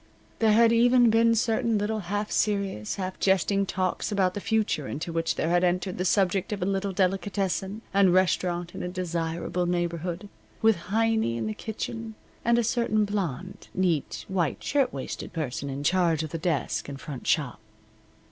There 0.39 0.53
had 0.53 0.73
even 0.73 1.11
been 1.11 1.35
certain 1.35 1.77
little 1.77 1.99
half 1.99 2.31
serious, 2.31 2.95
half 2.95 3.19
jesting 3.19 3.67
talks 3.67 4.11
about 4.11 4.33
the 4.33 4.41
future 4.41 4.87
into 4.87 5.13
which 5.13 5.35
there 5.35 5.49
had 5.49 5.63
entered 5.63 5.99
the 5.99 6.05
subject 6.05 6.51
of 6.51 6.59
a 6.63 6.65
little 6.65 6.91
delicatessen 6.91 7.83
and 7.93 8.11
restaurant 8.11 8.73
in 8.73 8.81
a 8.81 8.87
desirable 8.87 9.67
neighborhood, 9.67 10.27
with 10.59 10.77
Heiny 10.89 11.37
in 11.37 11.45
the 11.45 11.53
kitchen, 11.53 12.15
and 12.43 12.57
a 12.57 12.63
certain 12.63 13.05
blonde, 13.05 13.67
neat, 13.75 14.25
white 14.27 14.63
shirtwaisted 14.63 15.33
person 15.33 15.69
in 15.69 15.83
charge 15.83 16.23
of 16.23 16.31
the 16.31 16.39
desk 16.39 16.89
and 16.89 16.99
front 16.99 17.27
shop. 17.27 17.59